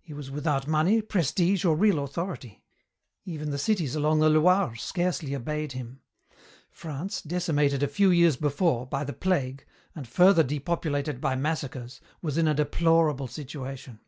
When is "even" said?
3.24-3.50